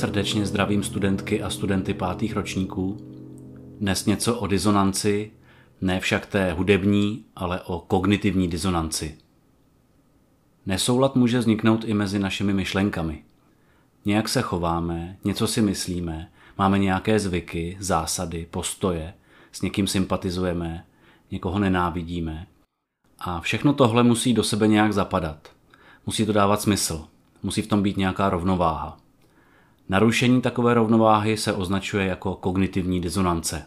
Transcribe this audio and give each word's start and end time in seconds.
Srdečně 0.00 0.46
zdravím 0.46 0.82
studentky 0.82 1.42
a 1.42 1.50
studenty 1.50 1.94
pátých 1.94 2.36
ročníků. 2.36 2.96
Dnes 3.80 4.06
něco 4.06 4.36
o 4.36 4.46
disonanci, 4.46 5.32
ne 5.80 6.00
však 6.00 6.26
té 6.26 6.52
hudební, 6.52 7.24
ale 7.36 7.60
o 7.60 7.78
kognitivní 7.78 8.48
disonanci. 8.48 9.18
Nesoulad 10.66 11.16
může 11.16 11.38
vzniknout 11.38 11.84
i 11.84 11.94
mezi 11.94 12.18
našimi 12.18 12.54
myšlenkami. 12.54 13.24
Nějak 14.04 14.28
se 14.28 14.42
chováme, 14.42 15.16
něco 15.24 15.46
si 15.46 15.62
myslíme, 15.62 16.30
máme 16.58 16.78
nějaké 16.78 17.18
zvyky, 17.18 17.76
zásady, 17.80 18.46
postoje, 18.50 19.14
s 19.52 19.62
někým 19.62 19.86
sympatizujeme, 19.86 20.84
někoho 21.30 21.58
nenávidíme. 21.58 22.46
A 23.18 23.40
všechno 23.40 23.72
tohle 23.72 24.02
musí 24.02 24.34
do 24.34 24.44
sebe 24.44 24.68
nějak 24.68 24.92
zapadat. 24.92 25.48
Musí 26.06 26.26
to 26.26 26.32
dávat 26.32 26.60
smysl. 26.60 27.06
Musí 27.42 27.62
v 27.62 27.66
tom 27.66 27.82
být 27.82 27.96
nějaká 27.96 28.30
rovnováha. 28.30 28.99
Narušení 29.90 30.40
takové 30.40 30.74
rovnováhy 30.74 31.36
se 31.36 31.52
označuje 31.52 32.06
jako 32.06 32.34
kognitivní 32.34 33.00
disonance. 33.00 33.66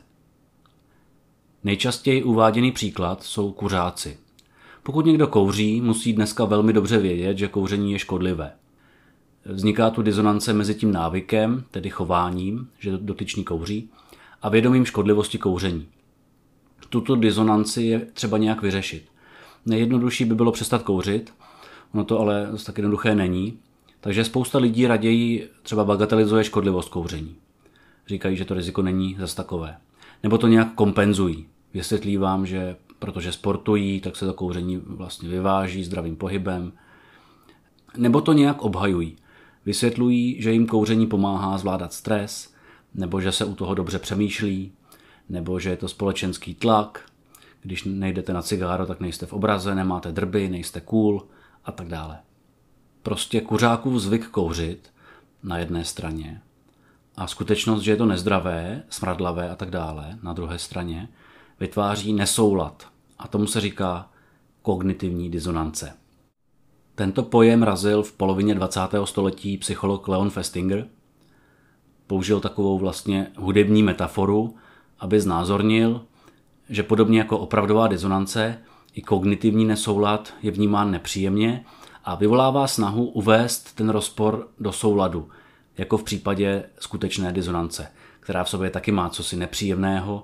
Nejčastěji 1.63 2.23
uváděný 2.23 2.72
příklad 2.72 3.23
jsou 3.23 3.52
kuřáci. 3.52 4.18
Pokud 4.84 5.05
někdo 5.05 5.27
kouří, 5.27 5.82
musí 5.82 6.13
dneska 6.13 6.46
velmi 6.46 6.73
dobře 6.73 6.99
vědět, 6.99 7.38
že 7.38 7.48
kouření 7.48 7.91
je 7.91 7.99
škodlivé. 7.99 8.52
Vzniká 9.46 9.90
tu 9.90 10.02
disonance 10.02 10.54
mezi 10.54 10.76
tím 10.76 10.91
návykem, 10.91 11.63
tedy 11.72 11.90
chováním, 11.90 12.70
že 12.80 12.91
dotyčný 12.98 13.44
kouří, 13.44 13.90
a 14.41 14.49
vědomím 14.49 14.85
škodlivosti 14.85 15.38
kouření. 15.38 15.88
Tuto 16.90 17.16
disonanci 17.16 17.84
je 17.84 17.99
třeba 17.99 18.38
nějak 18.38 18.62
vyřešit. 18.62 19.05
Nejjednodušší 19.66 20.26
by 20.26 20.35
bylo 20.35 20.52
přestat 20.52 20.84
kouřit, 20.84 21.34
ono 21.94 22.04
to 22.04 22.20
ale 22.20 22.49
tak 22.66 22.77
jednoduché 22.77 23.16
není, 23.16 23.58
takže 24.03 24.23
spousta 24.23 24.57
lidí 24.57 24.88
raději 24.88 25.49
třeba 25.62 25.84
bagatelizuje 25.84 26.43
škodlivost 26.43 26.90
kouření. 26.90 27.35
Říkají, 28.07 28.37
že 28.37 28.45
to 28.45 28.54
riziko 28.54 28.82
není 28.82 29.15
zas 29.20 29.34
takové. 29.34 29.77
Nebo 30.23 30.37
to 30.37 30.48
nějak 30.48 30.73
kompenzují. 30.73 31.45
Vysvětlí 31.73 32.18
vám, 32.18 32.45
že 32.45 32.76
protože 32.99 33.32
sportují, 33.32 34.01
tak 34.01 34.15
se 34.15 34.26
to 34.26 34.34
kouření 34.34 34.77
vlastně 34.77 35.29
vyváží 35.29 35.84
zdravým 35.84 36.15
pohybem. 36.15 36.73
Nebo 37.98 38.21
to 38.21 38.34
nějak 38.34 38.62
obhajují. 38.62 39.15
Vysvětlují, 39.65 40.41
že 40.41 40.51
jim 40.51 40.67
kouření 40.67 41.07
pomáhá 41.07 41.57
zvládat 41.57 41.93
stres, 41.93 42.54
nebo 42.93 43.21
že 43.21 43.32
se 43.32 43.45
u 43.45 43.55
toho 43.55 43.73
dobře 43.73 43.99
přemýšlí, 43.99 44.71
nebo 45.29 45.60
že 45.60 45.70
je 45.70 45.77
to 45.77 45.88
společenský 45.88 46.55
tlak, 46.55 47.05
když 47.62 47.84
nejdete 47.84 48.34
na 48.34 48.41
cigáro, 48.41 48.85
tak 48.85 48.99
nejste 48.99 49.26
v 49.26 49.34
obraze, 49.34 49.76
nemáte 49.76 50.12
drby, 50.12 50.49
nejste 50.49 50.82
cool 50.82 51.26
a 51.65 51.71
tak 51.71 51.88
dále. 51.88 52.20
Prostě 53.04 53.41
kuřákův 53.41 54.01
zvyk 54.01 54.27
kouřit 54.27 54.93
na 55.43 55.57
jedné 55.57 55.85
straně 55.85 56.41
a 57.15 57.27
skutečnost, 57.27 57.82
že 57.82 57.91
je 57.91 57.98
to 57.98 58.05
nezdravé, 58.05 58.84
smradlavé 58.90 59.49
a 59.49 59.55
tak 59.55 59.70
dále 59.70 60.20
na 60.23 60.34
druhé 60.34 60.60
straně, 60.60 61.10
vytváří 61.60 62.13
nesoulad 62.13 62.87
a 63.20 63.27
tomu 63.27 63.48
se 63.48 63.62
říká 63.62 64.09
kognitivní 64.62 65.29
disonance. 65.29 65.94
Tento 66.95 67.23
pojem 67.23 67.63
razil 67.63 68.03
v 68.03 68.12
polovině 68.12 68.56
20. 68.56 68.79
století 69.06 69.57
psycholog 69.57 70.07
Leon 70.07 70.29
Festinger. 70.29 70.88
Použil 72.07 72.40
takovou 72.40 72.79
vlastně 72.79 73.28
hudební 73.35 73.84
metaforu, 73.84 74.56
aby 75.00 75.22
znázornil, 75.22 76.01
že 76.69 76.84
podobně 76.84 77.19
jako 77.19 77.40
opravdová 77.40 77.88
disonance, 77.88 78.59
i 78.94 79.01
kognitivní 79.01 79.66
nesoulad 79.66 80.34
je 80.41 80.51
vnímán 80.51 80.91
nepříjemně 80.91 81.66
a 82.03 82.16
vyvolává 82.16 82.68
snahu 82.68 83.06
uvést 83.06 83.75
ten 83.75 83.90
rozpor 83.90 84.47
do 84.59 84.72
souladu, 84.72 85.29
jako 85.78 85.97
v 85.97 86.03
případě 86.03 86.63
skutečné 86.79 87.34
disonance, 87.34 87.88
která 88.19 88.44
v 88.44 88.50
sobě 88.50 88.69
taky 88.69 88.91
má 88.91 89.09
cosi 89.09 89.35
nepříjemného 89.35 90.23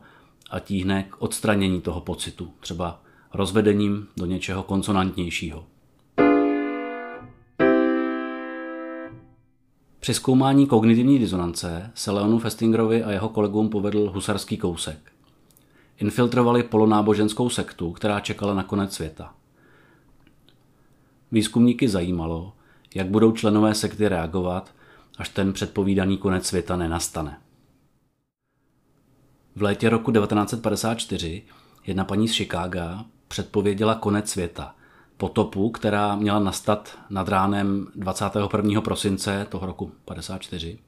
a 0.51 0.59
tíhne 0.59 1.03
k 1.03 1.21
odstranění 1.21 1.81
toho 1.81 2.01
pocitu, 2.01 2.53
třeba 2.59 3.01
rozvedením 3.33 4.07
do 4.17 4.25
něčeho 4.25 4.63
konsonantnějšího. 4.63 5.65
Při 9.99 10.13
zkoumání 10.13 10.67
kognitivní 10.67 11.19
disonance 11.19 11.91
se 11.95 12.11
Leonu 12.11 12.39
Festingerovi 12.39 13.03
a 13.03 13.11
jeho 13.11 13.29
kolegům 13.29 13.69
povedl 13.69 14.09
husarský 14.09 14.57
kousek. 14.57 15.11
Infiltrovali 15.97 16.63
polonáboženskou 16.63 17.49
sektu, 17.49 17.91
která 17.91 18.19
čekala 18.19 18.53
na 18.53 18.63
konec 18.63 18.93
světa. 18.93 19.33
Výzkumníky 21.31 21.87
zajímalo, 21.87 22.53
jak 22.95 23.07
budou 23.07 23.31
členové 23.31 23.75
sekty 23.75 24.07
reagovat, 24.07 24.73
až 25.17 25.29
ten 25.29 25.53
předpovídaný 25.53 26.17
konec 26.17 26.45
světa 26.45 26.75
nenastane. 26.75 27.37
V 29.55 29.61
létě 29.61 29.89
roku 29.89 30.11
1954 30.11 31.43
jedna 31.87 32.05
paní 32.05 32.27
z 32.27 32.35
Chicaga 32.35 33.05
předpověděla 33.27 33.95
konec 33.95 34.29
světa, 34.29 34.75
potopu, 35.17 35.69
která 35.69 36.15
měla 36.15 36.39
nastat 36.39 36.97
nad 37.09 37.29
ránem 37.29 37.87
21. 37.95 38.81
prosince 38.81 39.47
toho 39.49 39.65
roku 39.65 39.91
54. 40.05 40.79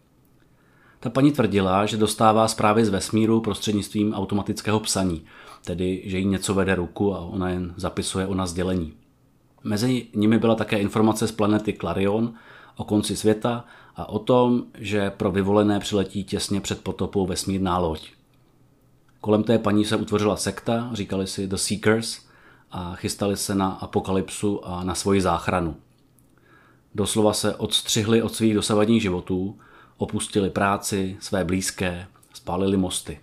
Ta 0.99 1.09
paní 1.09 1.31
tvrdila, 1.31 1.85
že 1.85 1.97
dostává 1.97 2.47
zprávy 2.47 2.85
z 2.85 2.89
vesmíru 2.89 3.41
prostřednictvím 3.41 4.13
automatického 4.13 4.79
psaní, 4.79 5.25
tedy 5.65 6.03
že 6.05 6.17
jí 6.17 6.25
něco 6.25 6.53
vede 6.53 6.75
ruku 6.75 7.15
a 7.15 7.19
ona 7.19 7.49
jen 7.49 7.73
zapisuje 7.77 8.27
o 8.27 8.47
sdělení. 8.47 9.00
Mezi 9.63 10.07
nimi 10.15 10.39
byla 10.39 10.55
také 10.55 10.79
informace 10.79 11.27
z 11.27 11.31
planety 11.31 11.73
Clarion 11.73 12.33
o 12.75 12.83
konci 12.83 13.15
světa 13.15 13.65
a 13.95 14.09
o 14.09 14.19
tom, 14.19 14.63
že 14.77 15.09
pro 15.09 15.31
vyvolené 15.31 15.79
přiletí 15.79 16.23
těsně 16.23 16.61
před 16.61 16.81
potopou 16.83 17.25
vesmírná 17.25 17.77
loď. 17.77 18.11
Kolem 19.21 19.43
té 19.43 19.59
paní 19.59 19.85
se 19.85 19.95
utvořila 19.95 20.35
sekta, 20.35 20.89
říkali 20.93 21.27
si 21.27 21.47
The 21.47 21.55
Seekers 21.55 22.19
a 22.71 22.95
chystali 22.95 23.37
se 23.37 23.55
na 23.55 23.69
apokalypsu 23.71 24.67
a 24.67 24.83
na 24.83 24.95
svoji 24.95 25.21
záchranu. 25.21 25.75
Doslova 26.95 27.33
se 27.33 27.55
odstřihli 27.55 28.21
od 28.21 28.35
svých 28.35 28.53
dosavadních 28.53 29.01
životů, 29.01 29.59
opustili 29.97 30.49
práci, 30.49 31.17
své 31.19 31.43
blízké, 31.43 32.07
spálili 32.33 32.77
mosty. 32.77 33.19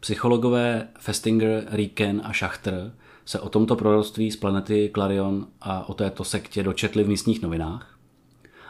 Psychologové 0.00 0.88
Festinger, 0.98 1.66
Riken 1.70 2.22
a 2.24 2.32
Schachter 2.32 2.92
se 3.28 3.40
o 3.40 3.48
tomto 3.48 3.76
proroctví 3.76 4.30
z 4.30 4.36
planety 4.36 4.90
Clarion 4.94 5.46
a 5.60 5.88
o 5.88 5.94
této 5.94 6.24
sektě 6.24 6.62
dočetli 6.62 7.04
v 7.04 7.08
místních 7.08 7.42
novinách 7.42 7.98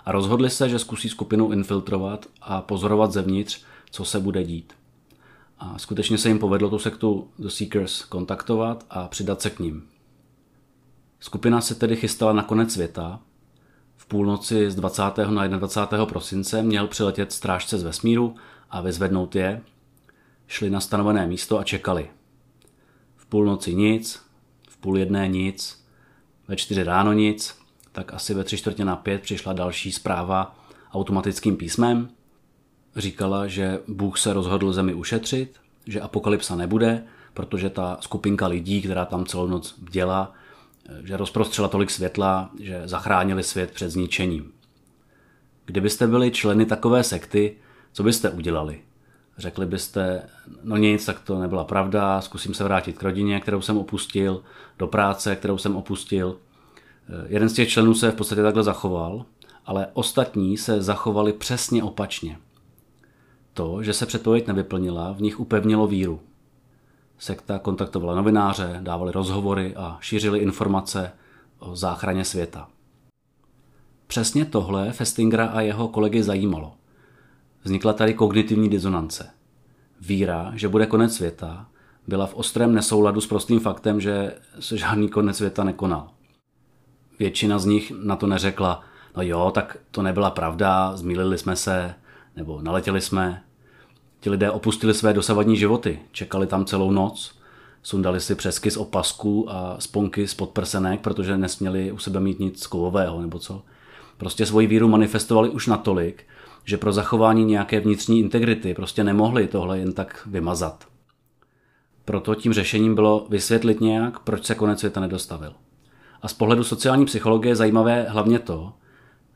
a 0.05 0.13
rozhodli 0.13 0.51
se, 0.51 0.69
že 0.69 0.79
zkusí 0.79 1.09
skupinu 1.09 1.53
infiltrovat 1.53 2.27
a 2.41 2.63
pozorovat 2.63 3.13
zevnitř, 3.13 3.65
co 3.91 4.05
se 4.05 4.21
bude 4.21 4.45
dít. 4.45 4.73
A 5.59 5.79
skutečně 5.79 6.19
se 6.19 6.29
jim 6.29 6.39
povedlo 6.39 6.71
tu 6.71 6.79
sektu 6.79 7.31
The 7.39 7.49
Seekers 7.49 8.05
kontaktovat 8.05 8.87
a 8.91 9.09
přidat 9.09 9.43
se 9.43 9.51
k 9.51 9.59
ním. 9.59 9.89
Skupina 11.21 11.61
se 11.61 11.75
tedy 11.75 11.97
chystala 11.97 12.33
na 12.33 12.43
konec 12.43 12.73
světa. 12.73 13.21
V 13.97 14.07
půlnoci 14.07 14.71
z 14.71 14.75
20. 14.75 15.03
na 15.31 15.47
21. 15.47 16.07
prosince 16.07 16.63
měl 16.63 16.87
přiletět 16.87 17.33
strážce 17.33 17.79
z 17.79 17.83
vesmíru 17.83 18.35
a 18.71 18.81
vyzvednout 18.81 19.37
je. 19.37 19.61
Šli 20.47 20.71
na 20.71 20.81
stanovené 20.81 21.27
místo 21.27 21.59
a 21.59 21.65
čekali. 21.65 22.11
V 23.17 23.27
půlnoci 23.27 23.75
nic, 23.75 24.28
půl 24.81 24.99
jedné 24.99 25.29
nic, 25.29 25.85
ve 26.49 26.57
čtyři 26.57 26.83
ráno 26.83 27.13
nic, 27.13 27.59
tak 27.93 28.15
asi 28.15 28.35
ve 28.35 28.45
tři 28.45 28.57
čtvrtě 28.57 28.85
na 28.85 28.97
pět 28.97 29.23
přišla 29.23 29.53
další 29.53 29.93
zpráva 29.93 30.57
automatickým 30.93 31.57
písmem 31.57 32.09
říkala, 32.97 33.47
že 33.47 33.79
Bůh 33.89 34.19
se 34.19 34.33
rozhodl 34.33 34.73
zemi 34.73 34.95
ušetřit, 34.95 35.61
že 35.87 36.01
apokalypsa 36.01 36.57
nebude, 36.57 37.05
protože 37.35 37.71
ta 37.71 37.99
skupinka 38.01 38.47
lidí, 38.47 38.83
která 38.83 39.05
tam 39.05 39.27
celou 39.27 39.47
noc 39.47 39.75
dělá, 39.91 40.33
že 41.05 41.17
rozprostřela 41.17 41.69
tolik 41.69 41.91
světla, 41.91 42.51
že 42.61 42.83
zachránili 42.85 43.43
svět 43.43 43.71
před 43.71 43.91
zničením. 43.91 44.53
Kdybyste 45.67 46.07
byli 46.07 46.31
členy 46.31 46.67
takové 46.67 47.03
sekty, 47.03 47.57
co 47.93 48.03
byste 48.03 48.31
udělali? 48.31 48.81
Řekli 49.39 49.67
byste, 49.67 50.23
no 50.63 50.77
nic, 50.77 51.07
tak 51.07 51.21
to 51.21 51.39
nebyla 51.39 51.65
pravda, 51.65 52.21
zkusím 52.21 52.55
se 52.55 52.65
vrátit 52.65 52.99
k 52.99 53.03
rodině, 53.03 53.41
kterou 53.41 53.61
jsem 53.61 53.79
opustil, 53.79 54.43
do 54.79 54.87
práce, 54.87 55.37
kterou 55.37 55.59
jsem 55.59 55.77
opustil. 55.77 56.37
Jeden 57.27 57.49
z 57.49 57.53
těch 57.53 57.69
členů 57.69 57.95
se 57.95 58.11
v 58.11 58.15
podstatě 58.15 58.43
takhle 58.43 58.63
zachoval, 58.63 59.25
ale 59.67 59.87
ostatní 59.93 60.57
se 60.57 60.83
zachovali 60.83 61.33
přesně 61.33 61.83
opačně. 61.83 62.39
To, 63.55 63.83
že 63.83 63.93
se 63.93 64.07
předpověď 64.07 64.47
nevyplnila, 64.47 65.13
v 65.13 65.21
nich 65.21 65.41
upevnilo 65.41 65.87
víru. 65.87 66.21
Sekta 67.19 67.59
kontaktovala 67.59 68.15
novináře, 68.15 68.79
dávali 68.83 69.13
rozhovory 69.13 69.77
a 69.77 69.99
šířili 70.01 70.39
informace 70.39 71.13
o 71.59 71.77
záchraně 71.77 72.25
světa. 72.25 72.69
Přesně 74.07 74.45
tohle 74.45 74.93
Festingera 74.93 75.47
a 75.47 75.61
jeho 75.61 75.89
kolegy 75.89 76.23
zajímalo. 76.23 76.73
Vznikla 77.69 77.93
tady 77.93 78.15
kognitivní 78.15 78.69
disonance. 78.69 79.31
Víra, 80.01 80.53
že 80.55 80.69
bude 80.69 80.87
konec 80.87 81.15
světa, 81.15 81.67
byla 82.07 82.27
v 82.27 82.35
ostrém 82.35 82.75
nesouladu 82.75 83.21
s 83.21 83.27
prostým 83.27 83.61
faktem, 83.61 84.01
že 84.01 84.35
se 84.61 84.77
žádný 84.77 85.09
konec 85.09 85.37
světa 85.37 85.65
nekonal. 85.65 86.11
Většina 87.19 87.59
z 87.59 87.65
nich 87.65 87.93
na 88.03 88.17
to 88.17 88.27
neřekla, 88.27 88.83
no 89.17 89.23
jo, 89.23 89.51
tak 89.55 89.79
to 89.91 90.03
nebyla 90.03 90.31
pravda, 90.31 90.97
zmílili 90.97 91.39
jsme 91.39 91.57
se, 91.57 91.95
nebo 92.37 92.63
naletěli 92.63 93.01
jsme. 93.01 93.43
Ti 94.21 94.31
lidé 94.31 94.51
opustili 94.51 94.95
své 94.95 95.13
dosavadní 95.13 95.57
životy, 95.57 95.99
čekali 96.13 96.47
tam 96.47 96.65
celou 96.65 96.91
noc, 96.91 97.39
sundali 97.83 98.21
si 98.21 98.35
přesky 98.35 98.71
z 98.71 98.77
opasku 98.77 99.53
a 99.53 99.77
sponky 99.79 100.29
z 100.29 100.35
podprsenek, 100.35 101.01
protože 101.01 101.39
nesměli 101.39 101.93
u 101.93 101.99
sebe 101.99 102.21
mít 102.21 102.39
nic 102.39 102.67
kovového 102.67 103.21
nebo 103.21 103.39
co. 103.39 103.63
Prostě 104.17 104.47
svoji 104.47 104.67
víru 104.67 104.89
manifestovali 104.89 105.51
už 105.51 105.67
natolik, 105.67 106.25
že 106.65 106.77
pro 106.77 106.93
zachování 106.93 107.45
nějaké 107.45 107.81
vnitřní 107.81 108.21
integrity 108.21 108.75
prostě 108.75 109.05
nemohli 109.05 109.47
tohle 109.47 109.79
jen 109.79 109.93
tak 109.93 110.23
vymazat. 110.27 110.85
Proto 112.05 112.35
tím 112.35 112.53
řešením 112.53 112.95
bylo 112.95 113.27
vysvětlit 113.31 113.81
nějak, 113.81 114.19
proč 114.19 114.45
se 114.45 114.55
konec 114.55 114.79
světa 114.79 115.01
nedostavil. 115.01 115.53
A 116.23 116.29
z 116.29 116.33
pohledu 116.33 116.65
sociální 116.65 117.05
psychologie 117.05 117.51
je 117.51 117.57
zajímavé 117.57 118.07
hlavně 118.09 118.39
to, 118.39 118.73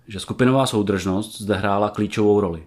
že 0.08 0.20
skupinová 0.20 0.66
soudržnost 0.66 1.42
zde 1.42 1.54
hrála 1.54 1.90
klíčovou 1.90 2.40
roli. 2.40 2.66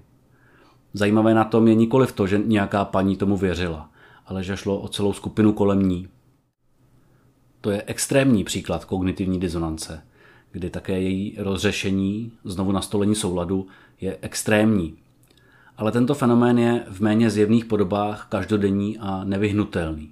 Zajímavé 0.94 1.34
na 1.34 1.44
tom 1.44 1.68
je 1.68 1.76
nikoli 1.76 2.08
v 2.08 2.12
to, 2.12 2.28
že 2.28 2.42
nějaká 2.46 2.86
paní 2.86 3.16
tomu 3.18 3.38
věřila, 3.38 3.90
ale 4.26 4.44
že 4.44 4.58
šlo 4.58 4.80
o 4.80 4.88
celou 4.88 5.14
skupinu 5.14 5.54
kolem 5.54 5.90
ní. 5.90 6.08
To 7.62 7.72
je 7.72 7.84
extrémní 7.86 8.44
příklad 8.44 8.86
kognitivní 8.86 9.40
disonance, 9.40 10.04
kdy 10.56 10.70
také 10.70 11.02
její 11.02 11.36
rozřešení, 11.38 12.32
znovu 12.44 12.72
nastolení 12.72 13.16
souladu, 13.16 13.68
je 14.02 14.18
extrémní. 14.22 14.98
Ale 15.78 15.92
tento 15.92 16.14
fenomén 16.14 16.60
je 16.60 16.86
v 16.90 17.00
méně 17.00 17.30
zjevných 17.30 17.66
podobách 17.66 18.28
každodenní 18.30 18.98
a 18.98 19.24
nevyhnutelný. 19.24 20.12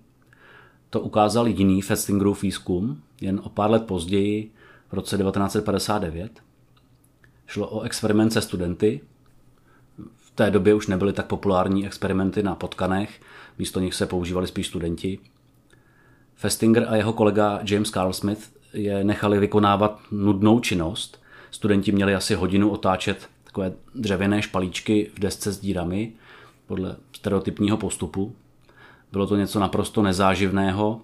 To 0.90 1.00
ukázal 1.00 1.48
jiný 1.48 1.82
Festingerův 1.82 2.42
výzkum, 2.42 3.02
jen 3.22 3.42
o 3.44 3.50
pár 3.50 3.72
let 3.72 3.86
později, 3.86 4.52
v 4.90 4.94
roce 4.94 5.18
1959. 5.18 6.32
Šlo 7.48 7.68
o 7.68 7.82
experiment 7.82 8.34
se 8.34 8.42
studenty. 8.42 9.02
V 10.16 10.32
té 10.36 10.52
době 10.52 10.74
už 10.74 10.88
nebyly 10.88 11.14
tak 11.14 11.26
populární 11.26 11.86
experimenty 11.86 12.44
na 12.44 12.56
potkanech, 12.56 13.22
místo 13.60 13.80
nich 13.80 13.94
se 13.94 14.06
používali 14.06 14.48
spíš 14.48 14.68
studenti. 14.68 15.20
Festinger 16.36 16.86
a 16.90 16.96
jeho 16.96 17.14
kolega 17.14 17.60
James 17.64 17.90
Carl 17.90 18.14
Smith 18.14 18.63
je 18.74 19.04
nechali 19.04 19.40
vykonávat 19.40 20.00
nudnou 20.12 20.60
činnost. 20.60 21.24
Studenti 21.52 21.92
měli 21.92 22.16
asi 22.16 22.36
hodinu 22.36 22.70
otáčet 22.70 23.30
takové 23.44 23.74
dřevěné 23.96 24.42
špalíčky 24.42 25.12
v 25.16 25.20
desce 25.20 25.52
s 25.52 25.60
dírami 25.60 26.14
podle 26.68 26.96
stereotypního 27.16 27.78
postupu. 27.78 28.36
Bylo 29.12 29.28
to 29.28 29.36
něco 29.36 29.60
naprosto 29.60 30.02
nezáživného. 30.02 31.02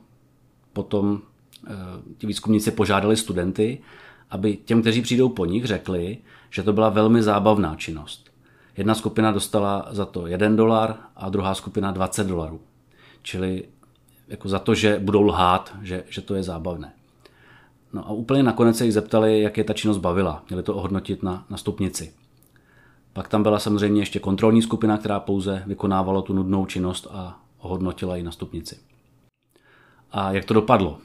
Potom 0.74 1.22
eh, 1.68 1.70
ti 2.18 2.28
výzkumníci 2.28 2.72
požádali 2.72 3.18
studenty, 3.18 3.82
aby 4.30 4.58
těm, 4.66 4.82
kteří 4.82 5.02
přijdou 5.02 5.30
po 5.30 5.46
nich, 5.46 5.66
řekli, 5.66 6.18
že 6.50 6.64
to 6.64 6.74
byla 6.74 6.90
velmi 6.90 7.24
zábavná 7.24 7.76
činnost. 7.76 8.30
Jedna 8.78 8.96
skupina 8.96 9.32
dostala 9.32 9.88
za 9.92 10.06
to 10.06 10.28
1 10.28 10.50
dolar 10.50 10.98
a 11.16 11.30
druhá 11.30 11.56
skupina 11.56 11.92
20 11.92 12.28
dolarů. 12.28 12.62
Čili 13.22 13.64
jako 14.28 14.50
za 14.50 14.60
to, 14.60 14.76
že 14.76 15.00
budou 15.00 15.22
lhát, 15.22 15.76
že, 15.82 16.04
že 16.10 16.22
to 16.22 16.36
je 16.36 16.44
zábavné. 16.44 16.94
No 17.94 18.08
a 18.08 18.12
úplně 18.12 18.44
nakonec 18.44 18.78
se 18.78 18.86
jich 18.86 18.94
zeptali, 18.94 19.42
jak 19.42 19.58
je 19.58 19.64
ta 19.64 19.74
činnost 19.74 19.98
bavila. 19.98 20.44
Měli 20.50 20.64
to 20.64 20.76
ohodnotit 20.76 21.24
na, 21.24 21.46
na 21.50 21.58
stupnici. 21.58 22.14
Pak 23.14 23.28
tam 23.28 23.44
byla 23.44 23.60
samozřejmě 23.60 24.02
ještě 24.02 24.20
kontrolní 24.20 24.62
skupina, 24.62 24.98
která 24.98 25.20
pouze 25.20 25.64
vykonávala 25.68 26.22
tu 26.22 26.34
nudnou 26.34 26.66
činnost 26.66 27.08
a 27.12 27.40
ohodnotila 27.60 28.16
ji 28.16 28.24
na 28.24 28.32
stupnici. 28.32 28.78
A 30.12 30.32
jak 30.32 30.46
to 30.46 30.54
dopadlo? 30.54 30.98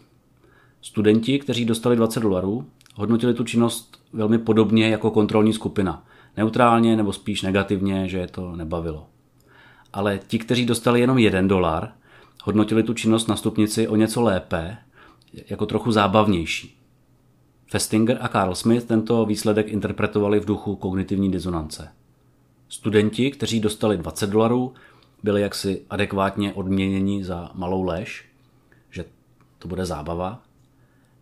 Studenti, 0.81 1.39
kteří 1.39 1.65
dostali 1.65 1.97
20 1.97 2.21
dolarů, 2.21 2.67
hodnotili 2.95 3.35
tu 3.35 3.45
činnost 3.45 3.99
velmi 4.13 4.39
podobně 4.39 4.89
jako 4.89 5.11
kontrolní 5.11 5.53
skupina. 5.53 6.05
Neutrálně 6.37 6.97
nebo 6.97 7.13
spíš 7.13 7.43
negativně, 7.43 8.09
že 8.09 8.19
je 8.19 8.27
to 8.27 8.57
nebavilo. 8.57 9.07
Ale 9.93 10.21
ti, 10.27 10.39
kteří 10.39 10.67
dostali 10.67 11.01
jenom 11.01 11.19
1 11.19 11.43
dolar, 11.43 11.93
hodnotili 12.45 12.83
tu 12.83 12.95
činnost 12.95 13.27
na 13.27 13.37
stupnici 13.37 13.89
o 13.89 13.97
něco 13.97 14.23
lépe, 14.23 14.77
jako 15.51 15.67
trochu 15.67 15.93
zábavnější. 15.93 16.79
Festinger 17.67 18.19
a 18.21 18.29
Carl 18.29 18.55
Smith 18.55 18.85
tento 18.85 19.27
výsledek 19.27 19.69
interpretovali 19.69 20.41
v 20.41 20.45
duchu 20.45 20.77
kognitivní 20.77 21.31
disonance. 21.31 21.89
Studenti, 22.69 23.31
kteří 23.31 23.61
dostali 23.61 23.97
20 23.97 24.31
dolarů, 24.31 24.75
byli 25.23 25.41
jaksi 25.41 25.83
adekvátně 25.91 26.53
odměněni 26.53 27.25
za 27.25 27.51
malou 27.55 27.83
lež, 27.83 28.25
že 28.91 29.05
to 29.59 29.69
bude 29.69 29.87
zábava, 29.87 30.43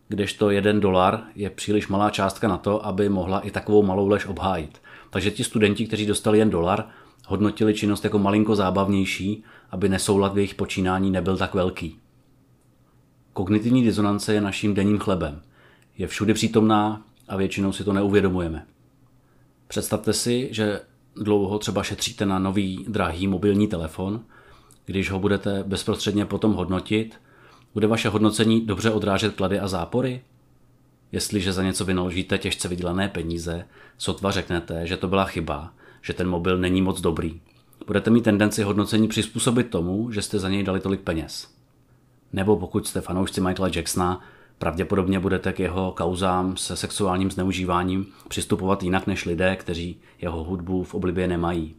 kdežto 0.08 0.50
jeden 0.50 0.80
dolar 0.80 1.22
je 1.34 1.50
příliš 1.50 1.88
malá 1.88 2.10
částka 2.10 2.48
na 2.48 2.56
to, 2.56 2.86
aby 2.86 3.08
mohla 3.08 3.40
i 3.40 3.50
takovou 3.50 3.82
malou 3.82 4.08
lež 4.08 4.26
obhájit. 4.26 4.82
Takže 5.10 5.30
ti 5.30 5.44
studenti, 5.44 5.86
kteří 5.86 6.06
dostali 6.06 6.38
jen 6.38 6.50
dolar, 6.50 6.86
hodnotili 7.26 7.74
činnost 7.74 8.04
jako 8.04 8.18
malinko 8.18 8.56
zábavnější, 8.56 9.44
aby 9.70 9.88
nesoulad 9.88 10.34
v 10.34 10.38
jejich 10.38 10.54
počínání 10.54 11.10
nebyl 11.10 11.36
tak 11.36 11.54
velký. 11.54 12.01
Kognitivní 13.32 13.84
disonance 13.84 14.34
je 14.34 14.40
naším 14.40 14.74
denním 14.74 14.98
chlebem. 14.98 15.42
Je 15.98 16.06
všude 16.06 16.34
přítomná 16.34 17.02
a 17.28 17.36
většinou 17.36 17.72
si 17.72 17.84
to 17.84 17.92
neuvědomujeme. 17.92 18.66
Představte 19.68 20.12
si, 20.12 20.48
že 20.52 20.80
dlouho 21.16 21.58
třeba 21.58 21.82
šetříte 21.82 22.26
na 22.26 22.38
nový 22.38 22.84
drahý 22.88 23.26
mobilní 23.26 23.68
telefon, 23.68 24.20
když 24.86 25.10
ho 25.10 25.18
budete 25.18 25.64
bezprostředně 25.66 26.26
potom 26.26 26.52
hodnotit, 26.52 27.20
bude 27.74 27.86
vaše 27.86 28.08
hodnocení 28.08 28.66
dobře 28.66 28.90
odrážet 28.90 29.34
klady 29.34 29.58
a 29.58 29.68
zápory? 29.68 30.22
Jestliže 31.12 31.52
za 31.52 31.62
něco 31.62 31.84
vynaložíte 31.84 32.38
těžce 32.38 32.68
vydělané 32.68 33.08
peníze, 33.08 33.64
sotva 33.98 34.30
řeknete, 34.30 34.86
že 34.86 34.96
to 34.96 35.08
byla 35.08 35.24
chyba, 35.24 35.72
že 36.02 36.12
ten 36.12 36.28
mobil 36.28 36.58
není 36.58 36.82
moc 36.82 37.00
dobrý. 37.00 37.40
Budete 37.86 38.10
mít 38.10 38.24
tendenci 38.24 38.62
hodnocení 38.62 39.08
přizpůsobit 39.08 39.70
tomu, 39.70 40.10
že 40.10 40.22
jste 40.22 40.38
za 40.38 40.48
něj 40.48 40.62
dali 40.62 40.80
tolik 40.80 41.00
peněz. 41.00 41.51
Nebo 42.32 42.56
pokud 42.56 42.86
jste 42.86 43.00
fanoušci 43.00 43.40
Michaela 43.40 43.70
Jacksona, 43.74 44.20
pravděpodobně 44.58 45.20
budete 45.20 45.52
k 45.52 45.60
jeho 45.60 45.92
kauzám 45.92 46.56
se 46.56 46.76
sexuálním 46.76 47.30
zneužíváním 47.30 48.06
přistupovat 48.28 48.82
jinak 48.82 49.06
než 49.06 49.24
lidé, 49.24 49.56
kteří 49.56 50.00
jeho 50.20 50.44
hudbu 50.44 50.84
v 50.84 50.94
oblibě 50.94 51.28
nemají. 51.28 51.76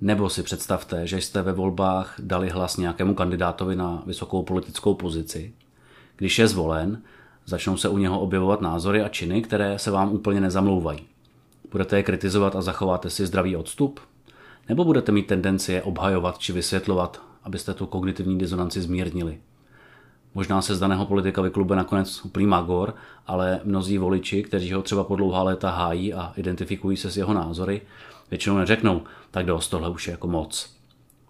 Nebo 0.00 0.30
si 0.30 0.42
představte, 0.42 1.06
že 1.06 1.20
jste 1.20 1.42
ve 1.42 1.52
volbách 1.52 2.14
dali 2.18 2.48
hlas 2.48 2.76
nějakému 2.76 3.14
kandidátovi 3.14 3.76
na 3.76 4.02
vysokou 4.06 4.42
politickou 4.42 4.94
pozici. 4.94 5.54
Když 6.16 6.38
je 6.38 6.48
zvolen, 6.48 7.02
začnou 7.44 7.76
se 7.76 7.88
u 7.88 7.98
něho 7.98 8.20
objevovat 8.20 8.60
názory 8.60 9.02
a 9.02 9.08
činy, 9.08 9.42
které 9.42 9.78
se 9.78 9.90
vám 9.90 10.12
úplně 10.12 10.40
nezamlouvají. 10.40 11.06
Budete 11.70 11.96
je 11.96 12.02
kritizovat 12.02 12.56
a 12.56 12.62
zachováte 12.62 13.10
si 13.10 13.26
zdravý 13.26 13.56
odstup? 13.56 14.00
Nebo 14.68 14.84
budete 14.84 15.12
mít 15.12 15.26
tendenci 15.26 15.72
je 15.72 15.82
obhajovat 15.82 16.38
či 16.38 16.52
vysvětlovat, 16.52 17.22
abyste 17.46 17.74
tu 17.74 17.86
kognitivní 17.86 18.38
disonanci 18.38 18.80
zmírnili? 18.80 19.40
Možná 20.34 20.62
se 20.62 20.74
z 20.74 20.78
daného 20.78 21.06
politika 21.06 21.42
vyklube 21.42 21.76
nakonec 21.76 22.24
úplný 22.24 22.46
magor, 22.46 22.94
ale 23.26 23.60
mnozí 23.64 23.98
voliči, 23.98 24.42
kteří 24.42 24.72
ho 24.72 24.82
třeba 24.82 25.04
po 25.04 25.16
dlouhá 25.16 25.42
léta 25.42 25.70
hájí 25.70 26.14
a 26.14 26.32
identifikují 26.36 26.96
se 26.96 27.10
s 27.10 27.16
jeho 27.16 27.34
názory, 27.34 27.82
většinou 28.30 28.56
neřeknou, 28.56 29.02
tak 29.30 29.46
dost, 29.46 29.68
tohle 29.68 29.90
už 29.90 30.06
je 30.06 30.10
jako 30.10 30.28
moc. 30.28 30.76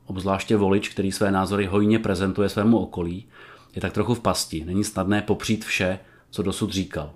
Obzvláště 0.06 0.56
volič, 0.56 0.88
který 0.88 1.12
své 1.12 1.30
názory 1.30 1.66
hojně 1.66 1.98
prezentuje 1.98 2.48
svému 2.48 2.78
okolí, 2.78 3.26
je 3.74 3.80
tak 3.80 3.92
trochu 3.92 4.14
v 4.14 4.20
pasti. 4.20 4.64
Není 4.64 4.84
snadné 4.84 5.22
popřít 5.22 5.64
vše, 5.64 5.98
co 6.30 6.42
dosud 6.42 6.70
říkal. 6.70 7.10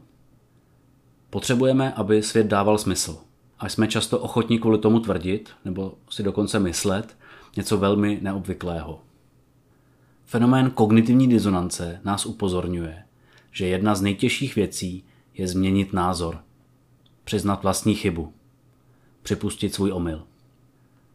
Potřebujeme, 1.30 1.92
aby 1.92 2.23
svět 2.23 2.47
dával 2.47 2.78
smysl. 2.78 3.19
A 3.59 3.69
jsme 3.69 3.88
často 3.88 4.19
ochotní 4.19 4.59
kvůli 4.59 4.78
tomu 4.78 5.00
tvrdit, 5.00 5.50
nebo 5.64 5.95
si 6.11 6.23
dokonce 6.23 6.59
myslet, 6.59 7.16
něco 7.57 7.78
velmi 7.78 8.19
neobvyklého. 8.23 9.00
Fenomén 10.25 10.71
kognitivní 10.71 11.28
disonance 11.28 12.00
nás 12.04 12.26
upozorňuje, 12.26 13.04
že 13.52 13.66
jedna 13.66 13.95
z 13.95 14.02
nejtěžších 14.02 14.57
věcí 14.57 15.04
je 15.35 15.49
změnit 15.49 15.92
názor, 15.92 16.38
přiznat 17.25 17.62
vlastní 17.62 17.95
chybu, 17.95 18.33
připustit 19.23 19.75
svůj 19.75 19.92
omyl. 19.92 20.23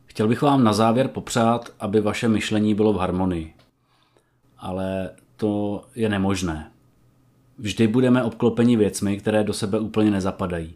Chtěl 0.06 0.28
bych 0.28 0.42
vám 0.42 0.64
na 0.64 0.74
závěr 0.74 1.08
popřát, 1.08 1.70
aby 1.80 2.02
vaše 2.02 2.28
myšlení 2.28 2.76
bylo 2.76 2.94
v 2.94 2.98
harmonii. 2.98 3.54
Ale 4.58 5.10
to 5.38 5.84
je 5.96 6.10
nemožné. 6.10 6.72
Vždy 7.58 7.88
budeme 7.88 8.24
obklopeni 8.24 8.78
věcmi, 8.78 9.18
které 9.18 9.44
do 9.44 9.54
sebe 9.54 9.80
úplně 9.80 10.12
nezapadají. 10.12 10.74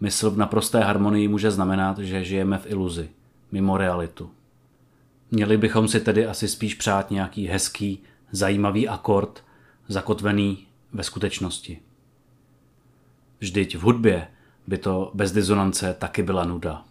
Mysl 0.00 0.30
v 0.30 0.38
naprosté 0.38 0.80
harmonii 0.80 1.28
může 1.28 1.50
znamenat, 1.50 1.98
že 1.98 2.24
žijeme 2.24 2.58
v 2.58 2.66
iluzi, 2.66 3.08
mimo 3.52 3.76
realitu. 3.76 4.30
Měli 5.30 5.56
bychom 5.56 5.88
si 5.88 6.00
tedy 6.00 6.26
asi 6.26 6.48
spíš 6.48 6.74
přát 6.74 7.10
nějaký 7.10 7.46
hezký, 7.46 8.02
zajímavý 8.30 8.88
akord, 8.88 9.44
zakotvený 9.88 10.66
ve 10.92 11.02
skutečnosti. 11.02 11.80
Vždyť 13.38 13.76
v 13.76 13.80
hudbě 13.80 14.28
by 14.66 14.78
to 14.78 15.10
bez 15.14 15.32
disonance 15.32 15.96
taky 15.98 16.22
byla 16.22 16.44
nuda. 16.44 16.84